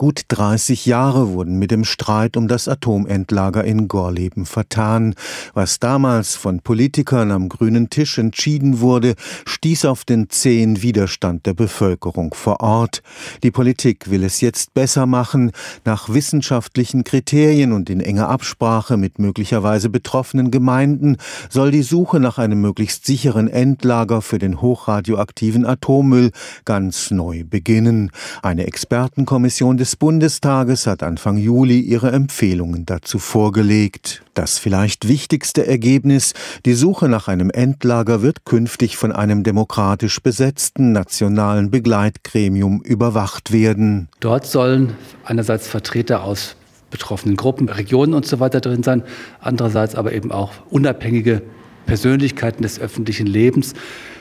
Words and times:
Gut 0.00 0.26
30 0.28 0.86
Jahre 0.86 1.30
wurden 1.30 1.58
mit 1.58 1.72
dem 1.72 1.82
Streit 1.82 2.36
um 2.36 2.46
das 2.46 2.68
Atomendlager 2.68 3.64
in 3.64 3.88
Gorleben 3.88 4.46
vertan. 4.46 5.16
Was 5.54 5.80
damals 5.80 6.36
von 6.36 6.60
Politikern 6.60 7.32
am 7.32 7.48
grünen 7.48 7.90
Tisch 7.90 8.16
entschieden 8.16 8.78
wurde, 8.78 9.16
stieß 9.44 9.86
auf 9.86 10.04
den 10.04 10.30
zähen 10.30 10.82
Widerstand 10.82 11.46
der 11.46 11.54
Bevölkerung 11.54 12.32
vor 12.32 12.60
Ort. 12.60 13.02
Die 13.42 13.50
Politik 13.50 14.08
will 14.08 14.22
es 14.22 14.40
jetzt 14.40 14.72
besser 14.72 15.06
machen. 15.06 15.50
Nach 15.84 16.08
wissenschaftlichen 16.08 17.02
Kriterien 17.02 17.72
und 17.72 17.90
in 17.90 18.00
enger 18.00 18.28
Absprache 18.28 18.96
mit 18.96 19.18
möglicherweise 19.18 19.90
betroffenen 19.90 20.52
Gemeinden 20.52 21.16
soll 21.50 21.72
die 21.72 21.82
Suche 21.82 22.20
nach 22.20 22.38
einem 22.38 22.60
möglichst 22.60 23.04
sicheren 23.04 23.48
Endlager 23.48 24.22
für 24.22 24.38
den 24.38 24.60
hochradioaktiven 24.60 25.66
Atommüll 25.66 26.30
ganz 26.64 27.10
neu 27.10 27.42
beginnen. 27.42 28.12
Eine 28.44 28.68
Expertenkommission 28.68 29.76
des 29.76 29.87
des 29.88 29.96
Bundestages 29.96 30.86
hat 30.86 31.02
Anfang 31.02 31.38
Juli 31.38 31.80
ihre 31.80 32.12
Empfehlungen 32.12 32.84
dazu 32.84 33.18
vorgelegt. 33.18 34.22
Das 34.34 34.58
vielleicht 34.58 35.08
wichtigste 35.08 35.66
Ergebnis, 35.66 36.34
die 36.66 36.74
Suche 36.74 37.08
nach 37.08 37.26
einem 37.26 37.48
Endlager 37.48 38.20
wird 38.20 38.44
künftig 38.44 38.98
von 38.98 39.12
einem 39.12 39.44
demokratisch 39.44 40.20
besetzten 40.20 40.92
nationalen 40.92 41.70
Begleitgremium 41.70 42.82
überwacht 42.82 43.50
werden. 43.50 44.10
Dort 44.20 44.44
sollen 44.44 44.92
einerseits 45.24 45.66
Vertreter 45.66 46.22
aus 46.22 46.56
betroffenen 46.90 47.36
Gruppen, 47.36 47.70
Regionen 47.70 48.12
und 48.12 48.26
so 48.26 48.36
drin 48.36 48.82
sein, 48.82 49.02
andererseits 49.40 49.94
aber 49.94 50.12
eben 50.12 50.32
auch 50.32 50.52
unabhängige 50.68 51.40
Persönlichkeiten 51.88 52.62
des 52.62 52.78
öffentlichen 52.78 53.26
Lebens, 53.26 53.74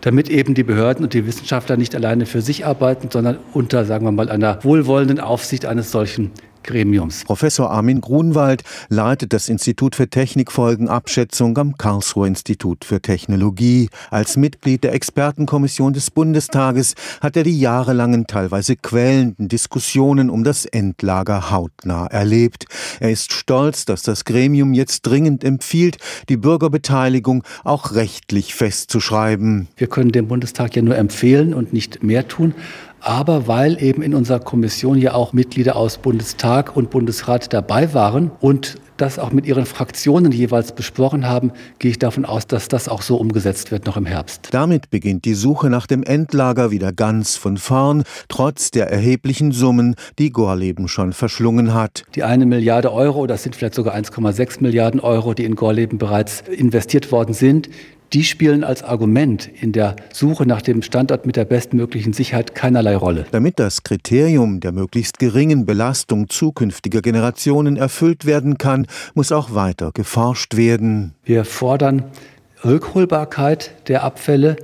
damit 0.00 0.30
eben 0.30 0.54
die 0.54 0.64
Behörden 0.64 1.04
und 1.04 1.12
die 1.12 1.26
Wissenschaftler 1.26 1.76
nicht 1.76 1.94
alleine 1.94 2.26
für 2.26 2.40
sich 2.40 2.66
arbeiten, 2.66 3.08
sondern 3.12 3.38
unter, 3.52 3.84
sagen 3.84 4.06
wir 4.06 4.12
mal, 4.12 4.30
einer 4.30 4.64
wohlwollenden 4.64 5.20
Aufsicht 5.20 5.66
eines 5.66 5.92
solchen 5.92 6.32
Gremiums. 6.62 7.24
Professor 7.24 7.70
Armin 7.70 8.00
Grunwald 8.00 8.62
leitet 8.88 9.32
das 9.32 9.48
Institut 9.48 9.96
für 9.96 10.08
Technikfolgenabschätzung 10.08 11.56
am 11.58 11.76
Karlsruher 11.76 12.26
Institut 12.26 12.84
für 12.84 13.00
Technologie. 13.00 13.88
Als 14.10 14.36
Mitglied 14.36 14.84
der 14.84 14.92
Expertenkommission 14.92 15.92
des 15.92 16.10
Bundestages 16.10 16.94
hat 17.20 17.36
er 17.36 17.42
die 17.42 17.58
jahrelangen, 17.58 18.26
teilweise 18.26 18.76
quälenden 18.76 19.48
Diskussionen 19.48 20.30
um 20.30 20.44
das 20.44 20.64
Endlager 20.64 21.50
hautnah 21.50 22.06
erlebt. 22.06 22.66
Er 23.00 23.10
ist 23.10 23.32
stolz, 23.32 23.84
dass 23.84 24.02
das 24.02 24.24
Gremium 24.24 24.74
jetzt 24.74 25.02
dringend 25.02 25.44
empfiehlt, 25.44 25.98
die 26.28 26.36
Bürgerbeteiligung 26.36 27.44
auch 27.64 27.94
rechtlich 27.94 28.54
festzuschreiben. 28.54 29.68
Wir 29.76 29.86
können 29.86 30.12
dem 30.12 30.28
Bundestag 30.28 30.76
ja 30.76 30.82
nur 30.82 30.96
empfehlen 30.96 31.54
und 31.54 31.72
nicht 31.72 32.02
mehr 32.02 32.28
tun 32.28 32.54
aber 33.00 33.48
weil 33.48 33.82
eben 33.82 34.02
in 34.02 34.14
unserer 34.14 34.40
Kommission 34.40 34.98
ja 34.98 35.14
auch 35.14 35.32
Mitglieder 35.32 35.76
aus 35.76 35.98
Bundestag 35.98 36.76
und 36.76 36.90
Bundesrat 36.90 37.52
dabei 37.52 37.94
waren 37.94 38.30
und 38.40 38.76
das 39.00 39.18
auch 39.18 39.32
mit 39.32 39.46
ihren 39.46 39.64
Fraktionen 39.64 40.30
jeweils 40.30 40.72
besprochen 40.72 41.26
haben, 41.26 41.52
gehe 41.78 41.90
ich 41.90 41.98
davon 41.98 42.24
aus, 42.24 42.46
dass 42.46 42.68
das 42.68 42.88
auch 42.88 43.02
so 43.02 43.16
umgesetzt 43.16 43.70
wird 43.70 43.86
noch 43.86 43.96
im 43.96 44.04
Herbst. 44.04 44.48
Damit 44.50 44.90
beginnt 44.90 45.24
die 45.24 45.34
Suche 45.34 45.70
nach 45.70 45.86
dem 45.86 46.02
Endlager 46.02 46.70
wieder 46.70 46.92
ganz 46.92 47.36
von 47.36 47.56
vorn, 47.56 48.02
trotz 48.28 48.70
der 48.70 48.90
erheblichen 48.90 49.52
Summen, 49.52 49.94
die 50.18 50.30
Gorleben 50.30 50.88
schon 50.88 51.12
verschlungen 51.12 51.72
hat. 51.72 52.04
Die 52.14 52.24
eine 52.24 52.44
Milliarde 52.44 52.92
Euro, 52.92 53.26
das 53.26 53.42
sind 53.42 53.56
vielleicht 53.56 53.74
sogar 53.74 53.94
1,6 53.94 54.62
Milliarden 54.62 55.00
Euro, 55.00 55.32
die 55.32 55.44
in 55.44 55.56
Gorleben 55.56 55.98
bereits 55.98 56.42
investiert 56.48 57.10
worden 57.10 57.32
sind, 57.32 57.70
die 58.12 58.24
spielen 58.24 58.64
als 58.64 58.82
Argument 58.82 59.48
in 59.60 59.72
der 59.72 59.96
Suche 60.12 60.46
nach 60.46 60.62
dem 60.62 60.82
Standort 60.82 61.26
mit 61.26 61.36
der 61.36 61.44
bestmöglichen 61.44 62.12
Sicherheit 62.12 62.54
keinerlei 62.54 62.96
Rolle. 62.96 63.26
Damit 63.30 63.58
das 63.58 63.82
Kriterium 63.82 64.60
der 64.60 64.72
möglichst 64.72 65.18
geringen 65.18 65.66
Belastung 65.66 66.28
zukünftiger 66.28 67.02
Generationen 67.02 67.76
erfüllt 67.76 68.26
werden 68.26 68.58
kann, 68.58 68.86
muss 69.14 69.32
auch 69.32 69.54
weiter 69.54 69.92
geforscht 69.92 70.56
werden. 70.56 71.14
Wir 71.24 71.44
fordern 71.44 72.04
Rückholbarkeit 72.64 73.72
der 73.88 74.04
Abfälle 74.04 74.56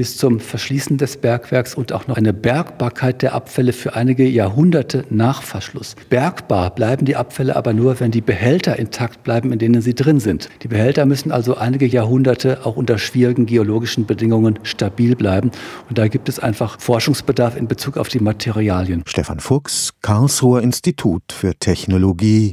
bis 0.00 0.16
zum 0.16 0.40
Verschließen 0.40 0.96
des 0.96 1.18
Bergwerks 1.18 1.74
und 1.74 1.92
auch 1.92 2.06
noch 2.06 2.16
eine 2.16 2.32
Bergbarkeit 2.32 3.20
der 3.20 3.34
Abfälle 3.34 3.74
für 3.74 3.96
einige 3.96 4.26
Jahrhunderte 4.26 5.04
nach 5.10 5.42
Verschluss. 5.42 5.94
Bergbar 6.08 6.74
bleiben 6.74 7.04
die 7.04 7.16
Abfälle 7.16 7.54
aber 7.54 7.74
nur, 7.74 8.00
wenn 8.00 8.10
die 8.10 8.22
Behälter 8.22 8.78
intakt 8.78 9.24
bleiben, 9.24 9.52
in 9.52 9.58
denen 9.58 9.82
sie 9.82 9.94
drin 9.94 10.18
sind. 10.18 10.48
Die 10.62 10.68
Behälter 10.68 11.04
müssen 11.04 11.32
also 11.32 11.58
einige 11.58 11.84
Jahrhunderte 11.86 12.64
auch 12.64 12.76
unter 12.76 12.96
schwierigen 12.96 13.44
geologischen 13.44 14.06
Bedingungen 14.06 14.58
stabil 14.62 15.16
bleiben. 15.16 15.50
Und 15.90 15.98
da 15.98 16.08
gibt 16.08 16.30
es 16.30 16.38
einfach 16.38 16.80
Forschungsbedarf 16.80 17.54
in 17.54 17.68
Bezug 17.68 17.98
auf 17.98 18.08
die 18.08 18.20
Materialien. 18.20 19.02
Stefan 19.04 19.38
Fuchs, 19.38 19.92
Karlsruher 20.00 20.62
Institut 20.62 21.24
für 21.30 21.54
Technologie. 21.56 22.48